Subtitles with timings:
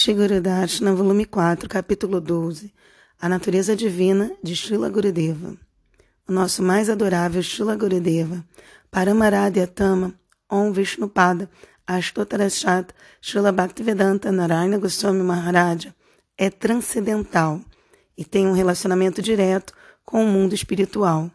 [0.00, 2.72] Shigurudashna, volume 4, capítulo 12
[3.20, 5.56] A natureza divina de Srila Gurudeva
[6.28, 8.44] O nosso mais adorável Srila Gurudeva,
[8.92, 10.14] Paramaradhyatama,
[10.48, 11.50] Om Vishnupada,
[11.84, 15.92] Ashtotarashat, Srila Bhaktivedanta Narayana Goswami Maharaja,
[16.36, 17.60] é transcendental
[18.16, 19.72] e tem um relacionamento direto
[20.04, 21.28] com o mundo espiritual.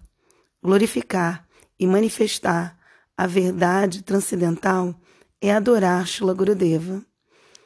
[0.64, 1.45] Glorificar
[1.77, 2.80] e manifestar
[3.18, 4.95] a verdade transcendental
[5.41, 7.04] é adorar Srila Gurudeva.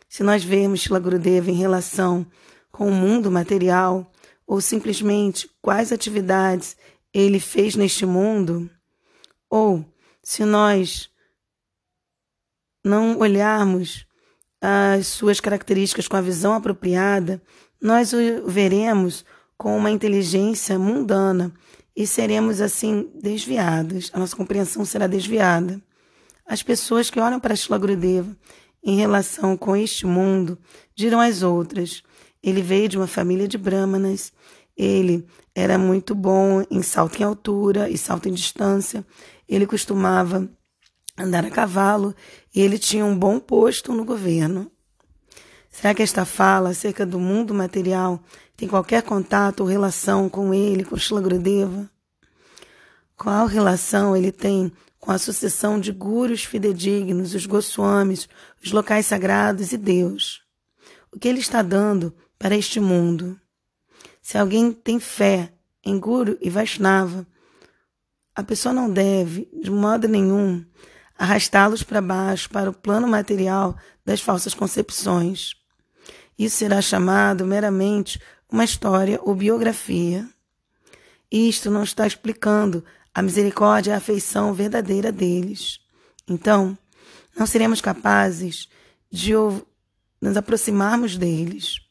[0.07, 2.25] Se nós vermos Shila Gurudeva em relação
[2.71, 4.11] com o mundo material,
[4.45, 6.77] ou simplesmente quais atividades
[7.13, 8.69] ele fez neste mundo,
[9.49, 9.83] ou
[10.23, 11.09] se nós
[12.83, 14.05] não olharmos
[14.61, 17.41] as suas características com a visão apropriada,
[17.81, 19.25] nós o veremos
[19.57, 21.51] com uma inteligência mundana
[21.95, 24.09] e seremos assim desviados.
[24.13, 25.81] A nossa compreensão será desviada.
[26.45, 28.35] As pessoas que olham para Shila Gurudeva
[28.83, 30.57] em relação com este mundo,
[30.95, 32.03] dirão as outras.
[32.41, 34.31] Ele veio de uma família de brahmanas,
[34.75, 35.25] ele
[35.55, 39.05] era muito bom em salto em altura e salto em distância,
[39.47, 40.47] ele costumava
[41.17, 42.15] andar a cavalo
[42.53, 44.71] e ele tinha um bom posto no governo.
[45.69, 48.21] Será que esta fala acerca do mundo material
[48.55, 51.89] tem qualquer contato ou relação com ele, com Shila Gurudeva?
[53.15, 54.71] Qual relação ele tem
[55.07, 58.27] com a sucessão de gurus fidedignos, os Goswamis,
[58.61, 60.41] os locais sagrados e Deus.
[61.09, 63.39] O que ele está dando para este mundo?
[64.21, 67.25] Se alguém tem fé em Guru e Vaishnava,
[68.35, 70.65] a pessoa não deve, de modo nenhum,
[71.17, 75.55] arrastá-los para baixo, para o plano material das falsas concepções.
[76.37, 78.19] Isso será chamado meramente
[78.51, 80.27] uma história ou biografia.
[81.31, 82.83] Isto não está explicando
[83.17, 85.79] a misericórdia é a afeição verdadeira deles.
[86.27, 86.77] Então,
[87.35, 88.69] não seremos capazes
[89.11, 89.31] de
[90.21, 91.81] nos aproximarmos deles.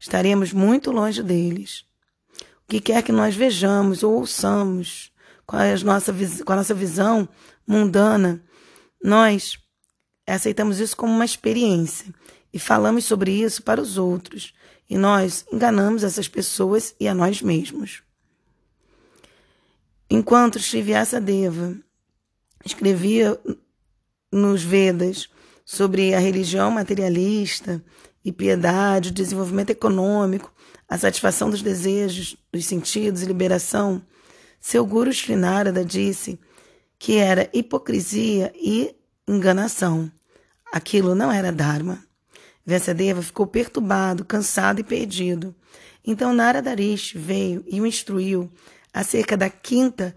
[0.00, 1.84] Estaremos muito longe deles.
[2.64, 5.12] O que quer que nós vejamos ou ouçamos
[5.44, 6.14] com a nossa,
[6.46, 7.28] com a nossa visão
[7.66, 8.42] mundana,
[9.04, 9.58] nós
[10.26, 12.06] aceitamos isso como uma experiência
[12.54, 14.54] e falamos sobre isso para os outros.
[14.88, 18.02] E nós enganamos essas pessoas e a nós mesmos.
[20.12, 20.58] Enquanto
[21.22, 21.76] Deva
[22.64, 23.38] escrevia
[24.32, 25.28] nos Vedas
[25.64, 27.80] sobre a religião materialista
[28.24, 30.52] e piedade, o desenvolvimento econômico,
[30.88, 34.02] a satisfação dos desejos, dos sentidos e liberação,
[34.58, 35.36] seu guru Sri
[35.86, 36.40] disse
[36.98, 38.92] que era hipocrisia e
[39.28, 40.10] enganação.
[40.72, 42.02] Aquilo não era Dharma.
[42.66, 45.54] Vyasadeva ficou perturbado, cansado e perdido.
[46.04, 48.50] Então Narada Rishi veio e o instruiu
[48.92, 50.14] acerca da quinta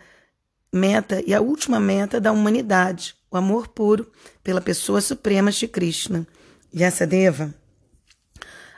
[0.71, 4.11] meta e a última meta da humanidade, o amor puro
[4.43, 6.27] pela pessoa suprema de Krishna.
[6.71, 7.53] Vyasadeva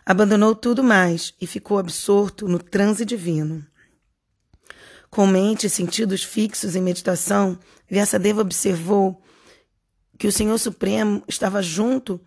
[0.06, 3.66] abandonou tudo mais e ficou absorto no transe divino.
[5.09, 7.57] Com mente e sentidos fixos em meditação,
[7.89, 9.23] Vyasadeva observou
[10.17, 12.22] que o Senhor Supremo estava junto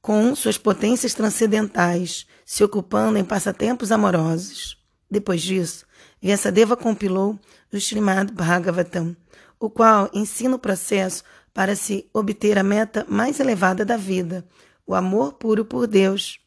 [0.00, 4.76] com suas potências transcendentais, se ocupando em passatempos amorosos.
[5.10, 5.86] Depois disso,
[6.20, 7.38] Vyasadeva compilou
[7.72, 9.16] o Srimad Bhagavatam,
[9.58, 11.22] o qual ensina o processo
[11.52, 14.44] para se obter a meta mais elevada da vida,
[14.86, 16.38] o amor puro por Deus,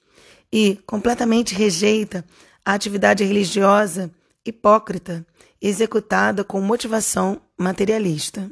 [0.51, 2.25] e completamente rejeita
[2.65, 4.11] a atividade religiosa
[4.45, 5.25] hipócrita
[5.61, 8.49] executada com motivação materialista.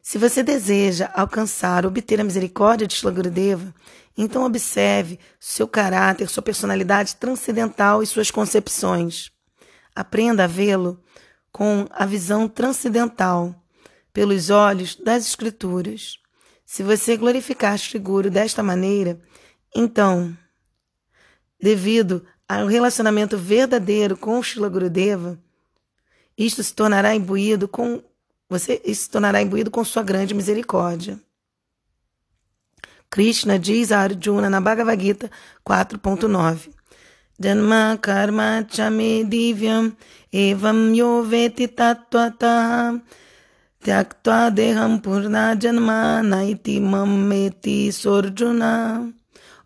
[0.00, 3.72] Se você deseja alcançar, obter a misericórdia de Shlagurudeva,
[4.18, 9.30] então observe seu caráter, sua personalidade transcendental e suas concepções.
[9.94, 11.02] Aprenda a vê-lo
[11.52, 13.54] com a visão transcendental,
[14.12, 16.18] pelos olhos das Escrituras.
[16.64, 19.20] Se você glorificar Shri Guru desta maneira,
[19.74, 20.36] então,
[21.60, 25.38] devido ao relacionamento verdadeiro com o Shila Gurudeva,
[26.36, 28.02] isto se tornará imbuído com
[28.48, 31.18] você se tornará imbuído com sua grande misericórdia.
[33.08, 35.30] Krishna diz a Arjuna na Bhagavad Gita
[35.66, 36.71] 4.9
[37.42, 39.96] Janma karma chame divyam
[40.32, 43.02] evam yo veti tattvata
[43.82, 48.72] tyaktva deham purna janma naiti mameti sorjuna.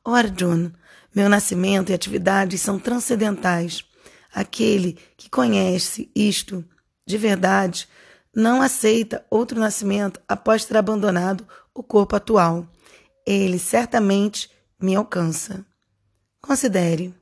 [0.07, 0.73] Ó oh Arjuna,
[1.15, 3.85] meu nascimento e atividades são transcendentais.
[4.33, 6.65] Aquele que conhece isto
[7.07, 7.87] de verdade
[8.35, 12.67] não aceita outro nascimento após ter abandonado o corpo atual.
[13.27, 14.49] Ele certamente
[14.81, 15.63] me alcança.
[16.41, 17.15] Considere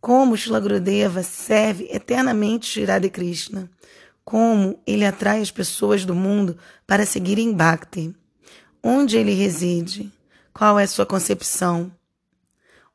[0.00, 3.70] como Shila Gurudeva serve eternamente Shri Krishna,
[4.24, 6.56] como ele atrai as pessoas do mundo
[6.86, 8.14] para seguirem Bhakti,
[8.82, 10.12] onde ele reside,
[10.52, 11.92] qual é sua concepção,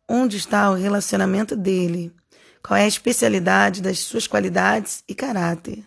[0.08, 2.12] onde está o relacionamento dele,
[2.64, 5.84] qual é a especialidade das suas qualidades e caráter.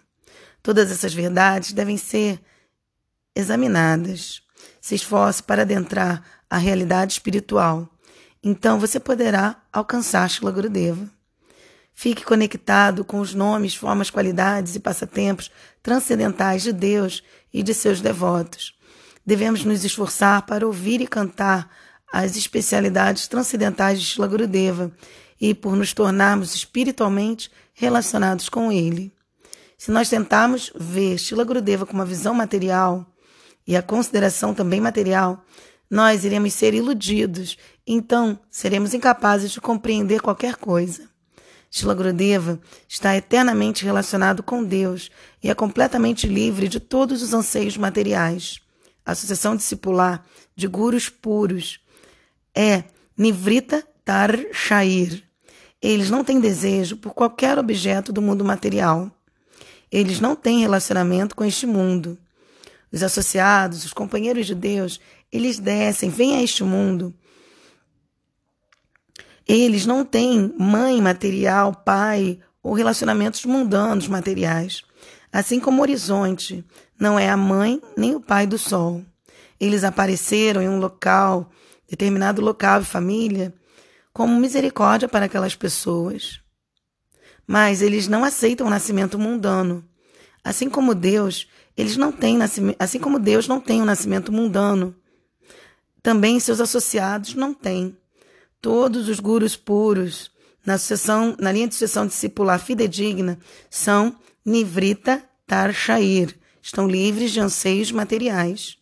[0.62, 2.40] Todas essas verdades devem ser
[3.34, 4.42] examinadas.
[4.80, 7.88] Se esforce para adentrar a realidade espiritual.
[8.42, 11.08] Então você poderá alcançar Shila Gurudeva.
[11.94, 15.50] Fique conectado com os nomes, formas, qualidades e passatempos
[15.82, 18.78] transcendentais de Deus e de seus devotos.
[19.26, 21.68] Devemos nos esforçar para ouvir e cantar
[22.12, 24.92] as especialidades transcendentais de Shila Gurudeva
[25.40, 29.12] e por nos tornarmos espiritualmente relacionados com ele.
[29.76, 33.06] Se nós tentarmos ver Shila Gurudeva com uma visão material
[33.66, 35.44] e a consideração também material,
[35.90, 37.56] nós iremos ser iludidos,
[37.86, 41.08] então seremos incapazes de compreender qualquer coisa.
[41.70, 42.58] Shila Gurudeva
[42.88, 45.10] está eternamente relacionado com Deus
[45.42, 48.60] e é completamente livre de todos os anseios materiais.
[49.04, 50.24] A Associação Discipular
[50.54, 51.80] de Gurus Puros
[52.54, 52.84] é
[53.16, 55.22] Nivrita Tar Shair.
[55.80, 59.10] Eles não têm desejo por qualquer objeto do mundo material.
[59.90, 62.18] Eles não têm relacionamento com este mundo.
[62.90, 64.98] Os associados, os companheiros de Deus,
[65.30, 67.14] eles descem, vêm a este mundo.
[69.46, 74.82] Eles não têm mãe material, pai ou relacionamentos mundanos materiais.
[75.32, 76.64] Assim como o horizonte
[76.98, 79.02] não é a mãe nem o pai do sol.
[79.60, 81.50] Eles apareceram em um local,
[81.88, 83.54] determinado local e família,
[84.12, 86.40] como misericórdia para aquelas pessoas.
[87.46, 89.84] Mas eles não aceitam o nascimento mundano.
[90.44, 92.38] Assim como Deus, eles não têm
[92.78, 94.94] assim como Deus não tem o um nascimento mundano,
[96.02, 97.96] também seus associados não têm.
[98.60, 100.30] Todos os gurus puros
[100.64, 103.38] na, sucessão, na linha de sucessão discipular fidedigna
[103.70, 108.76] são Nivrita tarshair estão livres de anseios materiais.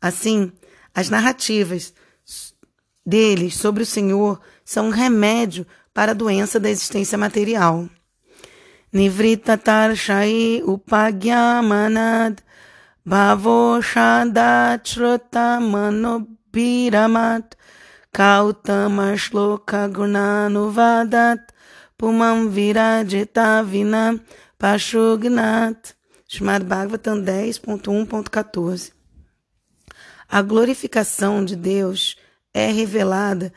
[0.00, 0.50] Assim,
[0.94, 1.92] as narrativas
[3.04, 7.88] deles sobre o Senhor são um remédio para a doença da existência material.
[8.92, 12.36] Nivrita Tarshai Upagyamanad
[13.04, 17.56] Bhavoshadatrota Manob piramat
[18.12, 21.42] kautamashloka gunanuvadat
[21.98, 24.20] pumam virajita vinam
[24.58, 25.94] pashugnat
[26.30, 28.92] Shmad Bhagavatam 10.1.14
[30.28, 32.16] A glorificação de Deus
[32.52, 33.50] é revelada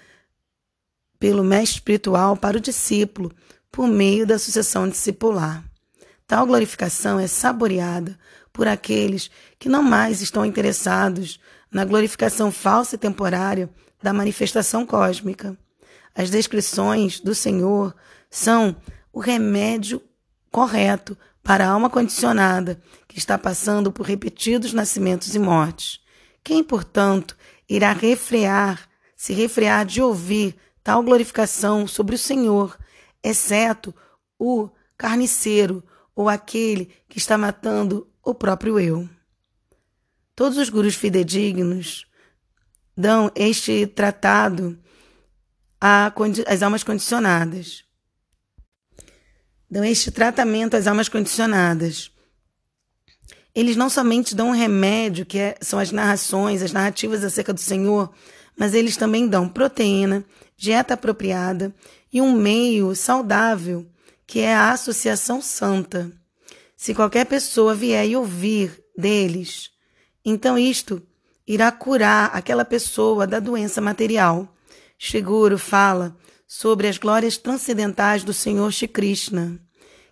[1.19, 3.29] pelo mestre espiritual para o discípulo
[3.69, 5.63] por meio da sucessão discipular.
[6.25, 8.17] Tal glorificação é saboreada
[8.53, 9.29] por aqueles
[9.59, 11.41] que não mais estão interessados
[11.71, 13.69] na glorificação falsa e temporária
[14.01, 15.57] da manifestação cósmica.
[16.13, 17.95] As descrições do Senhor
[18.29, 18.75] são
[19.13, 20.01] o remédio
[20.51, 26.01] correto para a alma condicionada que está passando por repetidos nascimentos e mortes.
[26.44, 27.38] Quem, portanto,
[27.69, 32.77] irá refrear, se refrear de ouvir tal glorificação sobre o Senhor
[33.24, 33.94] exceto
[34.38, 35.83] o carniceiro
[36.15, 39.07] ou aquele que está matando o próprio eu.
[40.35, 42.05] Todos os gurus fidedignos
[42.95, 44.79] dão este tratado
[45.79, 47.83] às almas condicionadas.
[49.69, 52.11] Dão este tratamento às almas condicionadas.
[53.53, 57.59] Eles não somente dão um remédio, que é, são as narrações, as narrativas acerca do
[57.59, 58.13] Senhor,
[58.57, 60.23] mas eles também dão proteína,
[60.55, 61.73] dieta apropriada
[62.13, 63.89] e um meio saudável,
[64.25, 66.11] que é a associação santa.
[66.77, 69.69] Se qualquer pessoa vier e ouvir deles,
[70.23, 71.01] então isto
[71.47, 74.47] irá curar aquela pessoa da doença material.
[74.97, 76.15] Shiguro fala
[76.47, 79.59] sobre as glórias transcendentais do Senhor Shri Krishna,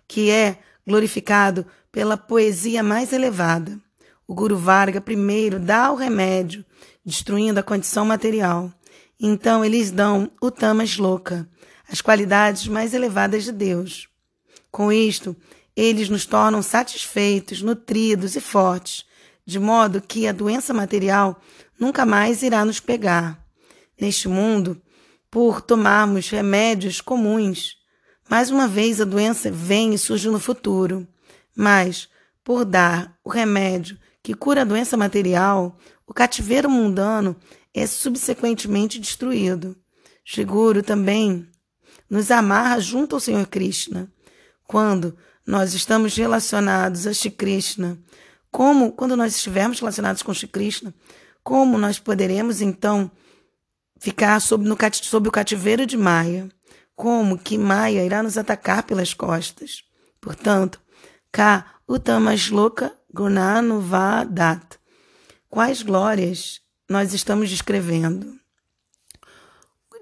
[0.08, 3.78] que é glorificado pela poesia mais elevada.
[4.26, 6.64] O Guru Varga primeiro dá o remédio,
[7.04, 8.72] destruindo a condição material.
[9.18, 10.96] Então eles dão o Tamas
[11.90, 14.08] as qualidades mais elevadas de Deus.
[14.70, 15.36] Com isto,
[15.76, 19.04] eles nos tornam satisfeitos, nutridos e fortes,
[19.44, 21.40] de modo que a doença material
[21.78, 23.42] nunca mais irá nos pegar.
[24.00, 24.80] Neste mundo,
[25.30, 27.76] por tomarmos remédios comuns,
[28.28, 31.06] mais uma vez a doença vem e surge no futuro.
[31.56, 32.08] Mas,
[32.44, 37.36] por dar o remédio que cura a doença material, o cativeiro mundano
[37.74, 39.76] é subsequentemente destruído.
[40.24, 41.48] Seguro também
[42.08, 44.12] nos amarra junto ao Senhor Krishna.
[44.66, 45.16] Quando
[45.46, 47.98] nós estamos relacionados a Shri Krishna,
[48.50, 50.94] como quando nós estivermos relacionados com Shri Krishna,
[51.42, 53.10] como nós poderemos então
[53.98, 56.48] ficar sob, no, sob o cativeiro de Maya?
[56.94, 59.84] Como que Maya irá nos atacar pelas costas?
[60.20, 60.80] Portanto,
[61.32, 64.78] Ka Utamashloka Gunanuvadat.
[65.48, 68.40] Quais glórias nós estamos descrevendo?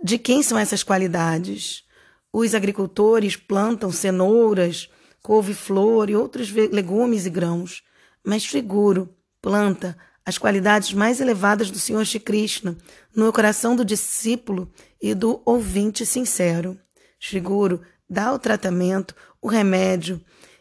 [0.03, 1.85] de quem são essas qualidades?
[2.33, 4.89] Os agricultores plantam cenouras,
[5.23, 7.83] couve-flor e outros legumes e grãos,
[8.29, 9.09] mas Figuro
[9.41, 12.77] planta as qualidades mais elevadas do Senhor Shri Krishna
[13.17, 14.71] no coração do discípulo
[15.01, 16.79] e do ouvinte sincero.
[17.19, 20.21] Shiguro dá o tratamento, o remédio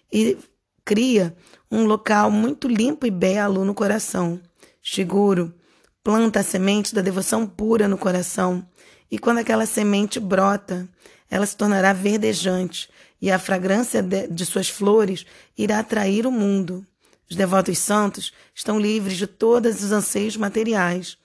[0.09, 0.37] e
[0.85, 1.35] cria
[1.69, 4.39] um local muito limpo e belo no coração.
[4.81, 5.53] Shiguro
[6.01, 8.65] planta a semente da devoção pura no coração
[9.11, 10.87] e quando aquela semente brota,
[11.29, 12.89] ela se tornará verdejante
[13.21, 15.25] e a fragrância de, de suas flores
[15.57, 16.87] irá atrair o mundo.
[17.29, 21.17] Os devotos santos estão livres de todos os anseios materiais.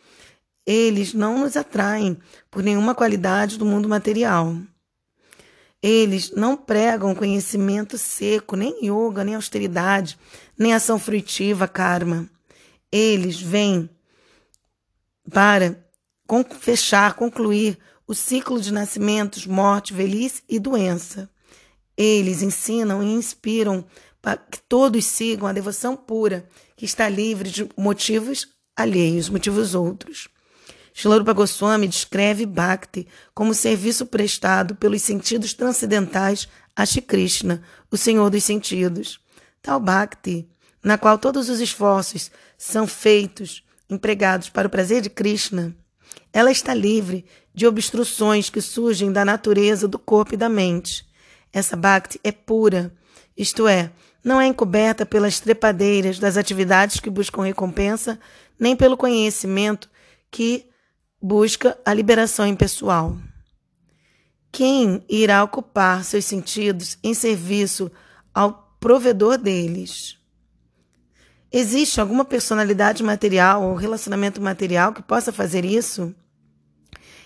[0.67, 2.19] Eles não nos atraem
[2.51, 4.57] por nenhuma qualidade do mundo material.
[5.83, 10.17] Eles não pregam conhecimento seco, nem yoga, nem austeridade,
[10.57, 12.29] nem ação fruitiva, karma.
[12.91, 13.91] Eles vêm
[15.33, 15.77] para
[16.61, 21.29] fechar, concluir o ciclo de nascimentos, morte, velhice e doença.
[21.97, 23.85] Eles ensinam e inspiram
[24.23, 30.29] para que todos sigam a devoção pura, que está livre de motivos alheios, motivos outros.
[30.95, 38.31] Shilarupa Goswami descreve Bhakti como serviço prestado pelos sentidos transcendentais a Shri Krishna, o Senhor
[38.31, 39.19] dos sentidos.
[39.61, 40.49] Tal Bhakti,
[40.83, 45.75] na qual todos os esforços são feitos, empregados para o prazer de Krishna,
[46.33, 47.25] ela está livre
[47.55, 51.07] de obstruções que surgem da natureza do corpo e da mente.
[51.53, 52.93] Essa Bhakti é pura,
[53.37, 53.91] isto é,
[54.25, 58.19] não é encoberta pelas trepadeiras das atividades que buscam recompensa,
[58.59, 59.91] nem pelo conhecimento
[60.31, 60.67] que
[61.21, 63.17] busca a liberação impessoal.
[64.51, 67.91] Quem irá ocupar seus sentidos em serviço
[68.35, 70.19] ao provedor deles?
[71.51, 76.15] Existe alguma personalidade material ou relacionamento material que possa fazer isso?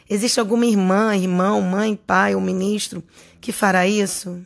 [0.09, 3.03] Existe alguma irmã, irmão, mãe, pai ou ministro
[3.41, 4.45] que fará isso?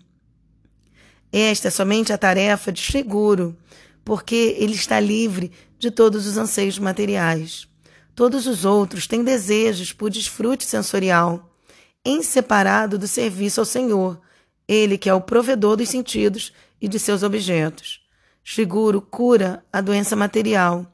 [1.33, 3.57] Esta é somente a tarefa de seguro,
[4.05, 7.69] porque ele está livre de todos os anseios materiais.
[8.15, 11.57] Todos os outros têm desejos por desfrute sensorial,
[12.05, 14.21] em separado do serviço ao Senhor,
[14.67, 18.01] ele que é o provedor dos sentidos e de seus objetos.
[18.43, 20.87] Shiguro cura a doença material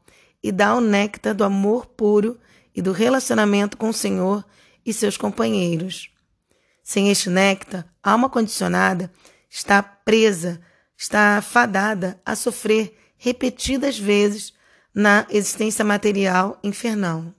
[0.43, 2.39] e dá o néctar do amor puro
[2.75, 4.45] e do relacionamento com o Senhor
[4.85, 6.11] e seus companheiros.
[6.83, 9.11] Sem este néctar, a alma condicionada
[9.57, 10.61] está presa,
[10.99, 14.53] está fadada a sofrer repetidas vezes
[14.95, 17.35] na existência material infernal.